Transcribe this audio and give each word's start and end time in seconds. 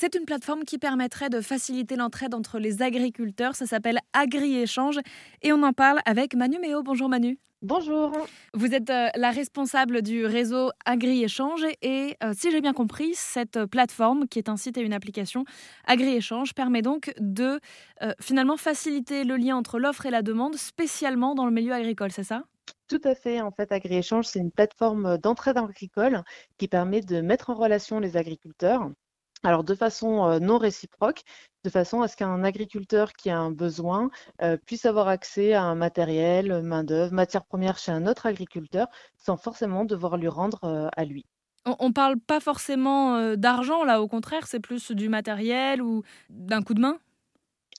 C'est 0.00 0.14
une 0.14 0.26
plateforme 0.26 0.62
qui 0.62 0.78
permettrait 0.78 1.28
de 1.28 1.40
faciliter 1.40 1.96
l'entraide 1.96 2.32
entre 2.32 2.60
les 2.60 2.82
agriculteurs. 2.82 3.56
Ça 3.56 3.66
s'appelle 3.66 3.98
Agri-Échange 4.12 5.00
et 5.42 5.52
on 5.52 5.60
en 5.64 5.72
parle 5.72 5.98
avec 6.04 6.36
Manu 6.36 6.60
Méo. 6.60 6.84
Bonjour 6.84 7.08
Manu. 7.08 7.40
Bonjour. 7.62 8.12
Vous 8.54 8.72
êtes 8.76 8.90
euh, 8.90 9.08
la 9.16 9.32
responsable 9.32 10.02
du 10.02 10.24
réseau 10.24 10.70
Agri-Échange 10.84 11.64
et 11.82 12.16
euh, 12.22 12.32
si 12.32 12.52
j'ai 12.52 12.60
bien 12.60 12.74
compris, 12.74 13.10
cette 13.14 13.66
plateforme 13.66 14.28
qui 14.28 14.38
est 14.38 14.48
un 14.48 14.56
site 14.56 14.78
et 14.78 14.82
une 14.82 14.92
application 14.92 15.44
Agri-Échange 15.84 16.54
permet 16.54 16.82
donc 16.82 17.12
de 17.18 17.58
euh, 18.02 18.12
finalement 18.20 18.56
faciliter 18.56 19.24
le 19.24 19.36
lien 19.36 19.56
entre 19.56 19.80
l'offre 19.80 20.06
et 20.06 20.10
la 20.10 20.22
demande, 20.22 20.54
spécialement 20.54 21.34
dans 21.34 21.44
le 21.44 21.50
milieu 21.50 21.72
agricole, 21.72 22.12
c'est 22.12 22.22
ça? 22.22 22.44
Tout 22.86 23.00
à 23.02 23.16
fait. 23.16 23.40
En 23.40 23.50
fait, 23.50 23.72
AgriÉchange, 23.72 24.26
c'est 24.26 24.38
une 24.38 24.52
plateforme 24.52 25.18
d'entraide 25.18 25.58
agricole 25.58 26.22
qui 26.56 26.68
permet 26.68 27.00
de 27.00 27.20
mettre 27.20 27.50
en 27.50 27.54
relation 27.54 27.98
les 27.98 28.16
agriculteurs 28.16 28.92
alors 29.44 29.64
de 29.64 29.74
façon 29.74 30.38
non 30.40 30.58
réciproque, 30.58 31.22
de 31.64 31.70
façon 31.70 32.02
à 32.02 32.08
ce 32.08 32.16
qu'un 32.16 32.42
agriculteur 32.44 33.12
qui 33.12 33.30
a 33.30 33.38
un 33.38 33.50
besoin 33.50 34.10
puisse 34.66 34.84
avoir 34.86 35.08
accès 35.08 35.52
à 35.54 35.62
un 35.62 35.74
matériel, 35.74 36.62
main-d'œuvre, 36.62 37.12
matière 37.12 37.44
première 37.44 37.78
chez 37.78 37.92
un 37.92 38.06
autre 38.06 38.26
agriculteur 38.26 38.88
sans 39.16 39.36
forcément 39.36 39.84
devoir 39.84 40.16
lui 40.16 40.28
rendre 40.28 40.90
à 40.96 41.04
lui. 41.04 41.26
On 41.80 41.88
ne 41.88 41.92
parle 41.92 42.18
pas 42.18 42.40
forcément 42.40 43.36
d'argent 43.36 43.84
là, 43.84 44.00
au 44.00 44.08
contraire, 44.08 44.46
c'est 44.46 44.60
plus 44.60 44.90
du 44.92 45.08
matériel 45.08 45.82
ou 45.82 46.02
d'un 46.30 46.62
coup 46.62 46.72
de 46.74 46.80
main? 46.80 46.98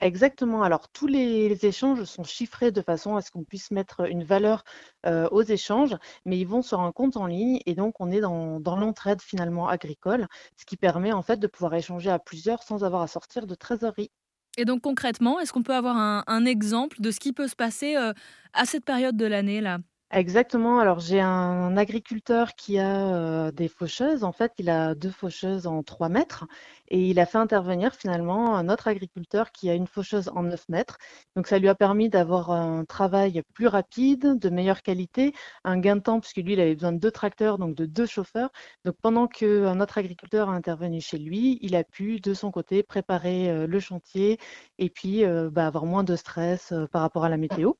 Exactement. 0.00 0.62
Alors, 0.62 0.88
tous 0.90 1.06
les, 1.06 1.64
échanges 1.66 2.04
sont 2.04 2.24
chiffrés 2.24 2.70
de 2.70 2.82
façon 2.82 3.16
à 3.16 3.20
ce 3.20 3.30
qu'on 3.30 3.44
puisse 3.44 3.70
mettre 3.70 4.08
une 4.08 4.24
valeur 4.24 4.64
aux 5.04 5.42
échanges, 5.42 5.96
mais 6.24 6.38
ils 6.38 6.46
vont 6.46 6.62
sur 6.62 6.80
un 6.80 6.92
compte 6.92 7.16
en 7.16 7.26
ligne 7.26 7.60
et 7.66 7.74
donc 7.74 7.94
on 8.00 8.10
est 8.10 8.20
dans, 8.20 8.60
l'entraide 8.60 9.22
finalement 9.22 9.68
agricole, 9.68 10.26
ce 10.56 10.64
qui 10.66 10.76
permet 10.76 11.12
en 11.12 11.22
fait 11.22 11.38
de 11.38 11.46
pouvoir 11.46 11.74
échanger 11.74 12.10
à 12.10 12.18
plusieurs 12.18 12.62
sans 12.62 12.84
avoir 12.84 13.02
à 13.02 13.06
sortir 13.08 13.46
de 13.46 13.54
trésorerie. 13.54 14.10
Et 14.56 14.64
donc 14.64 14.82
concrètement, 14.82 15.40
est-ce 15.40 15.52
qu'on 15.52 15.62
peut 15.62 15.74
avoir 15.74 15.96
un, 15.96 16.44
exemple 16.44 17.00
de 17.00 17.10
ce 17.10 17.18
qui 17.20 17.32
peut 17.32 17.48
se 17.48 17.56
passer 17.56 17.96
à 17.96 18.64
cette 18.66 18.84
période 18.84 19.16
de 19.16 19.26
l'année 19.26 19.60
là? 19.60 19.78
Exactement. 20.10 20.78
Alors, 20.78 21.00
j'ai 21.00 21.20
un 21.20 21.76
agriculteur 21.76 22.54
qui 22.54 22.78
a 22.78 23.52
des 23.52 23.68
faucheuses. 23.68 24.24
En 24.24 24.32
fait, 24.32 24.52
il 24.56 24.70
a 24.70 24.94
deux 24.94 25.10
faucheuses 25.10 25.66
en 25.66 25.82
3 25.82 26.08
mètres 26.08 26.46
et 26.88 27.10
il 27.10 27.20
a 27.20 27.26
fait 27.26 27.36
intervenir 27.36 27.94
finalement 27.94 28.56
un 28.56 28.70
autre 28.70 28.88
agriculteur 28.88 29.52
qui 29.52 29.68
a 29.68 29.74
une 29.74 29.86
faucheuse 29.86 30.30
en 30.34 30.44
9 30.44 30.66
mètres. 30.70 30.96
Donc, 31.36 31.46
ça 31.46 31.58
lui 31.58 31.68
a 31.68 31.74
permis 31.74 32.08
d'avoir 32.08 32.50
un 32.52 32.86
travail 32.86 33.42
plus 33.52 33.66
rapide, 33.66 34.38
de 34.38 34.48
meilleure 34.48 34.80
qualité, 34.82 35.34
un 35.64 35.78
gain 35.78 35.96
de 35.96 36.00
temps 36.00 36.20
puisque 36.20 36.38
lui, 36.38 36.54
il 36.54 36.60
avait 36.60 36.74
besoin 36.74 36.92
de 36.92 36.98
deux 36.98 37.10
tracteurs, 37.10 37.58
donc 37.58 37.74
de 37.74 37.84
deux 37.84 38.06
chauffeurs. 38.06 38.50
Donc, 38.86 38.96
pendant 39.02 39.26
qu'un 39.26 39.78
autre 39.78 39.98
agriculteur 39.98 40.48
a 40.48 40.52
intervenu 40.54 41.02
chez 41.02 41.18
lui, 41.18 41.58
il 41.60 41.76
a 41.76 41.84
pu 41.84 42.18
de 42.20 42.32
son 42.32 42.50
côté 42.50 42.82
préparer 42.82 43.66
le 43.66 43.80
chantier 43.80 44.38
et 44.78 44.88
puis 44.88 45.22
bah, 45.52 45.66
avoir 45.66 45.84
moins 45.84 46.02
de 46.02 46.16
stress 46.16 46.72
par 46.92 47.02
rapport 47.02 47.24
à 47.26 47.28
la 47.28 47.36
météo. 47.36 47.72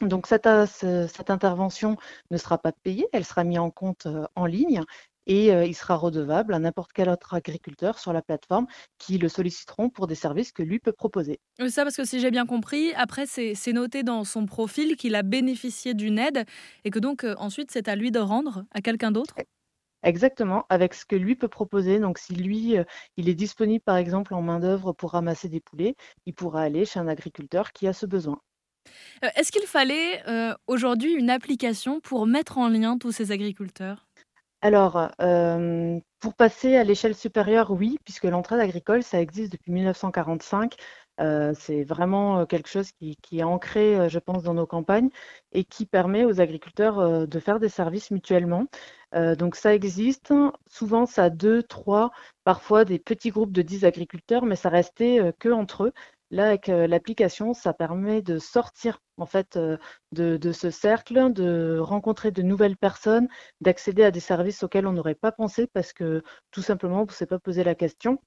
Donc 0.00 0.26
cette, 0.26 0.48
cette, 0.66 1.30
intervention 1.30 1.96
ne 2.30 2.36
sera 2.36 2.58
pas 2.58 2.72
payée, 2.72 3.06
elle 3.12 3.24
sera 3.24 3.44
mise 3.44 3.58
en 3.58 3.70
compte 3.70 4.08
en 4.34 4.46
ligne 4.46 4.82
et 5.26 5.50
il 5.50 5.74
sera 5.74 5.94
redevable 5.94 6.52
à 6.52 6.58
n'importe 6.58 6.92
quel 6.92 7.08
autre 7.08 7.32
agriculteur 7.34 7.98
sur 7.98 8.12
la 8.12 8.20
plateforme 8.20 8.66
qui 8.98 9.18
le 9.18 9.28
solliciteront 9.28 9.90
pour 9.90 10.06
des 10.06 10.16
services 10.16 10.52
que 10.52 10.62
lui 10.62 10.80
peut 10.80 10.92
proposer. 10.92 11.38
Ça 11.68 11.84
parce 11.84 11.96
que 11.96 12.04
si 12.04 12.20
j'ai 12.20 12.30
bien 12.30 12.44
compris, 12.44 12.92
après 12.94 13.24
c'est 13.26 13.72
noté 13.72 14.02
dans 14.02 14.24
son 14.24 14.46
profil 14.46 14.96
qu'il 14.96 15.14
a 15.14 15.22
bénéficié 15.22 15.94
d'une 15.94 16.18
aide 16.18 16.44
et 16.84 16.90
que 16.90 16.98
donc 16.98 17.24
ensuite 17.38 17.70
c'est 17.70 17.88
à 17.88 17.94
lui 17.94 18.10
de 18.10 18.18
rendre 18.18 18.64
à 18.72 18.80
quelqu'un 18.80 19.12
d'autre 19.12 19.34
Exactement, 20.04 20.66
avec 20.68 20.92
ce 20.92 21.06
que 21.06 21.16
lui 21.16 21.34
peut 21.34 21.48
proposer. 21.48 21.98
Donc, 21.98 22.18
si 22.18 22.34
lui, 22.34 22.76
il 23.16 23.28
est 23.30 23.34
disponible, 23.34 23.82
par 23.82 23.96
exemple, 23.96 24.34
en 24.34 24.42
main-d'œuvre 24.42 24.92
pour 24.92 25.12
ramasser 25.12 25.48
des 25.48 25.60
poulets, 25.60 25.96
il 26.26 26.34
pourra 26.34 26.60
aller 26.60 26.84
chez 26.84 27.00
un 27.00 27.08
agriculteur 27.08 27.72
qui 27.72 27.88
a 27.88 27.94
ce 27.94 28.04
besoin. 28.04 28.38
Euh, 29.22 29.28
est-ce 29.36 29.52
qu'il 29.52 29.66
fallait 29.66 30.22
euh, 30.28 30.54
aujourd'hui 30.66 31.12
une 31.12 31.30
application 31.30 32.00
pour 32.00 32.26
mettre 32.26 32.58
en 32.58 32.68
lien 32.68 32.98
tous 32.98 33.12
ces 33.12 33.32
agriculteurs? 33.32 34.06
Alors, 34.60 35.10
euh, 35.20 36.00
pour 36.20 36.34
passer 36.34 36.76
à 36.76 36.84
l'échelle 36.84 37.14
supérieure, 37.14 37.70
oui, 37.70 37.98
puisque 38.04 38.24
l'entraide 38.24 38.60
agricole, 38.60 39.02
ça 39.02 39.20
existe 39.20 39.52
depuis 39.52 39.72
1945. 39.72 40.74
c'est 41.54 41.84
vraiment 41.84 42.46
quelque 42.46 42.68
chose 42.68 42.90
qui, 42.92 43.18
est 43.32 43.42
ancré, 43.42 44.08
je 44.08 44.18
pense, 44.18 44.42
dans 44.42 44.54
nos 44.54 44.66
campagnes 44.66 45.10
et 45.52 45.64
qui 45.64 45.84
permet 45.84 46.24
aux 46.24 46.40
agriculteurs 46.40 47.28
de 47.28 47.40
faire 47.40 47.60
des 47.60 47.68
services 47.68 48.10
mutuellement. 48.10 48.64
donc 49.12 49.54
ça 49.54 49.74
existe. 49.74 50.32
Souvent, 50.66 51.04
ça 51.04 51.24
a 51.24 51.30
deux, 51.30 51.62
trois, 51.62 52.10
parfois 52.44 52.86
des 52.86 52.98
petits 52.98 53.30
groupes 53.30 53.52
de 53.52 53.62
10 53.62 53.84
agriculteurs, 53.84 54.46
mais 54.46 54.56
ça 54.56 54.70
restait 54.70 55.34
que 55.38 55.50
entre 55.50 55.84
eux. 55.84 55.92
Là, 56.34 56.48
avec 56.48 56.68
euh, 56.68 56.88
l'application, 56.88 57.54
ça 57.54 57.72
permet 57.72 58.20
de 58.20 58.40
sortir 58.40 58.98
en 59.18 59.26
fait 59.26 59.56
euh, 59.56 59.76
de, 60.10 60.50
ce 60.50 60.68
cercle, 60.68 61.32
de 61.32 61.78
rencontrer 61.78 62.32
de 62.32 62.42
nouvelles 62.42 62.76
personnes, 62.76 63.28
d'accéder 63.60 64.02
à 64.02 64.10
des 64.10 64.18
services 64.18 64.64
auxquels 64.64 64.88
on 64.88 64.92
n'aurait 64.92 65.14
pas 65.14 65.30
pensé 65.30 65.68
parce 65.68 65.92
que 65.92 66.24
tout 66.50 66.60
simplement, 66.60 67.02
on 67.02 67.06
ne 67.06 67.10
s'est 67.12 67.26
pas 67.26 67.38
posé 67.38 67.62
la 67.62 67.76
question. 67.76 68.18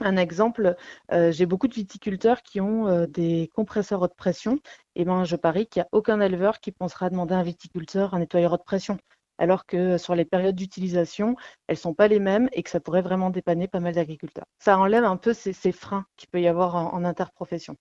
Un 0.00 0.16
exemple, 0.16 0.74
euh, 1.12 1.30
j'ai 1.30 1.46
beaucoup 1.46 1.68
de 1.68 1.74
viticulteurs 1.74 2.42
qui 2.42 2.60
ont 2.60 3.06
des 3.06 3.48
compresseurs 3.54 4.02
haute 4.02 4.16
pression. 4.16 4.56
Et 4.96 5.02
eh 5.02 5.04
ben, 5.04 5.22
je 5.22 5.36
parie 5.36 5.68
qu'il 5.68 5.80
n'y 5.80 5.84
a 5.84 5.88
aucun 5.92 6.20
éleveur 6.20 6.58
qui 6.58 6.72
pensera 6.72 7.08
demander 7.08 7.34
à 7.34 7.38
un 7.38 7.44
viticulteur 7.44 8.14
un 8.14 8.18
nettoyeur 8.18 8.52
haute 8.52 8.64
pression 8.64 8.98
alors 9.38 9.66
que 9.66 9.98
sur 9.98 10.14
les 10.14 10.24
périodes 10.24 10.54
d'utilisation, 10.54 11.36
elles 11.66 11.74
ne 11.74 11.80
sont 11.80 11.94
pas 11.94 12.08
les 12.08 12.20
mêmes 12.20 12.48
et 12.52 12.62
que 12.62 12.70
ça 12.70 12.80
pourrait 12.80 13.02
vraiment 13.02 13.30
dépanner 13.30 13.68
pas 13.68 13.80
mal 13.80 13.94
d'agriculteurs. 13.94 14.46
Ça 14.58 14.78
enlève 14.78 15.04
un 15.04 15.16
peu 15.16 15.32
ces, 15.32 15.52
freins 15.72 16.06
qu'il 16.16 16.28
peut 16.28 16.40
y 16.40 16.48
avoir 16.48 16.76
en, 16.76 17.04
interprofession. 17.04 17.76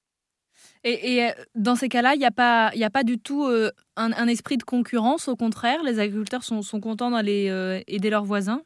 Et, 0.83 1.29
dans 1.55 1.75
ces 1.75 1.89
cas-là, 1.89 2.15
il 2.15 2.19
n'y 2.19 2.25
a, 2.25 2.31
pas, 2.31 2.67
a 2.69 2.89
pas 2.89 3.03
du 3.03 3.19
tout 3.19 3.45
euh, 3.45 3.71
un, 3.95 4.27
esprit 4.27 4.57
de 4.57 4.63
concurrence, 4.63 5.27
au 5.27 5.35
contraire, 5.35 5.83
les 5.83 5.99
agriculteurs 5.99 6.43
sont, 6.43 6.61
contents 6.79 7.11
d'aller 7.11 7.49
euh, 7.49 7.81
aider 7.87 8.09
leurs 8.09 8.25
voisins? 8.25 8.61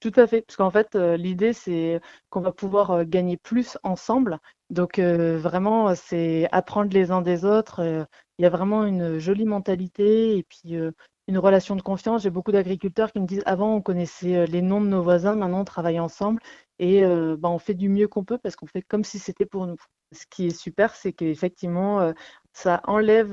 Tout 0.00 0.12
à 0.16 0.26
fait, 0.26 0.42
parce 0.42 0.56
qu'en 0.56 0.70
fait, 0.70 0.94
l'idée, 0.96 1.52
c'est 1.52 2.00
qu'on 2.28 2.40
va 2.40 2.52
pouvoir 2.52 3.06
gagner 3.06 3.38
plus 3.38 3.78
ensemble. 3.82 4.38
Donc, 4.68 4.98
vraiment, 4.98 5.94
c'est 5.94 6.46
apprendre 6.52 6.92
les 6.92 7.10
uns 7.10 7.22
des 7.22 7.46
autres. 7.46 8.06
Il 8.38 8.42
y 8.42 8.46
a 8.46 8.50
vraiment 8.50 8.84
une 8.84 9.18
jolie 9.18 9.46
mentalité 9.46 10.36
et 10.36 10.42
puis 10.42 10.76
une 11.28 11.38
relation 11.38 11.76
de 11.76 11.82
confiance. 11.82 12.22
J'ai 12.22 12.30
beaucoup 12.30 12.52
d'agriculteurs 12.52 13.12
qui 13.12 13.20
me 13.20 13.26
disent 13.26 13.42
avant 13.46 13.74
on 13.74 13.80
connaissait 13.80 14.36
euh, 14.36 14.46
les 14.46 14.62
noms 14.62 14.80
de 14.80 14.88
nos 14.88 15.02
voisins, 15.02 15.34
maintenant 15.34 15.60
on 15.60 15.64
travaille 15.64 16.00
ensemble 16.00 16.40
et 16.78 17.04
euh, 17.04 17.36
bah, 17.38 17.48
on 17.48 17.58
fait 17.58 17.74
du 17.74 17.88
mieux 17.88 18.08
qu'on 18.08 18.24
peut 18.24 18.38
parce 18.38 18.56
qu'on 18.56 18.66
fait 18.66 18.82
comme 18.82 19.04
si 19.04 19.18
c'était 19.18 19.46
pour 19.46 19.66
nous. 19.66 19.76
Ce 20.12 20.26
qui 20.30 20.46
est 20.46 20.56
super, 20.56 20.94
c'est 20.94 21.12
qu'effectivement, 21.12 22.00
euh, 22.00 22.12
ça 22.52 22.80
enlève 22.84 23.32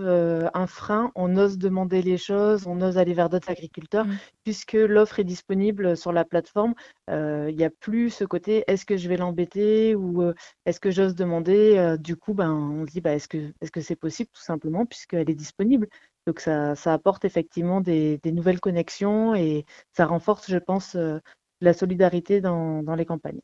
un 0.56 0.66
frein, 0.66 1.12
on 1.14 1.38
ose 1.38 1.60
demander 1.60 2.02
les 2.02 2.18
choses, 2.18 2.66
on 2.66 2.82
ose 2.82 2.98
aller 2.98 3.14
vers 3.14 3.30
d'autres 3.30 3.52
agriculteurs, 3.52 4.06
mmh. 4.06 4.18
puisque 4.44 4.74
l'offre 4.74 5.20
est 5.20 5.24
disponible 5.24 5.96
sur 5.96 6.12
la 6.12 6.26
plateforme. 6.26 6.74
Il 7.08 7.56
n'y 7.56 7.64
a 7.64 7.70
plus 7.70 8.10
ce 8.10 8.24
côté 8.24 8.64
est-ce 8.66 8.84
que 8.84 8.98
je 8.98 9.08
vais 9.10 9.18
l'embêter 9.18 9.94
ou 9.94 10.24
est-ce 10.66 10.80
que 10.80 10.90
j'ose 10.90 11.14
demander 11.14 11.98
Du 12.00 12.16
coup, 12.16 12.34
ben, 12.34 12.52
on 12.52 12.88
se 12.88 12.92
dit 12.94 13.02
bah, 13.02 13.14
est-ce 13.14 13.28
que 13.28 13.54
c'est 13.62 13.76
-ce 13.76 13.82
c'est 13.82 13.96
possible 13.96 14.32
tout 14.34 14.42
simplement 14.42 14.88
puisqu'elle 14.88 15.30
est 15.30 15.36
disponible. 15.36 15.88
Donc 16.28 16.40
ça, 16.40 16.74
apporte 16.86 17.26
effectivement 17.26 17.82
des, 17.82 18.20
nouvelles 18.26 18.60
connexions 18.60 19.36
et 19.36 19.66
ça 19.94 20.06
renforce, 20.06 20.50
je 20.50 20.58
pense, 20.58 20.96
euh, 20.96 21.20
la 21.62 21.74
solidarité 21.74 22.42
dans, 22.42 22.84
les 22.96 23.06
campagnes. 23.06 23.40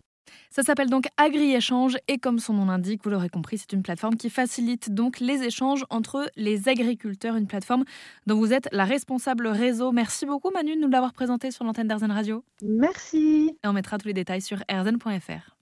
Ça 0.49 0.61
s'appelle 0.61 0.89
donc 0.89 1.05
Agri-Échange 1.15 1.97
et 2.09 2.17
comme 2.17 2.39
son 2.39 2.53
nom 2.53 2.65
l'indique, 2.65 3.01
vous 3.03 3.09
l'aurez 3.09 3.29
compris, 3.29 3.57
c'est 3.57 3.71
une 3.71 3.81
plateforme 3.81 4.15
qui 4.15 4.29
facilite 4.29 4.93
donc 4.93 5.21
les 5.21 5.43
échanges 5.43 5.85
entre 5.89 6.29
les 6.35 6.67
agriculteurs, 6.67 7.37
une 7.37 7.47
plateforme 7.47 7.85
dont 8.25 8.37
vous 8.37 8.51
êtes 8.51 8.67
la 8.73 8.83
responsable 8.83 9.47
réseau. 9.47 9.93
Merci 9.93 10.25
beaucoup 10.25 10.51
Manu 10.51 10.75
de 10.75 10.81
nous 10.81 10.89
l'avoir 10.89 11.13
présenté 11.13 11.49
sur 11.49 11.63
l'antenne 11.63 11.87
d'Airzen 11.87 12.11
Radio. 12.11 12.43
Merci. 12.61 13.57
Et 13.63 13.67
on 13.67 13.73
mettra 13.73 13.97
tous 13.97 14.07
les 14.07 14.13
détails 14.13 14.41
sur 14.41 14.61
airzen.fr. 14.67 15.56